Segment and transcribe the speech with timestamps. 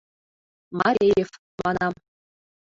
[0.77, 1.29] «Мареев».—
[1.61, 1.93] манам.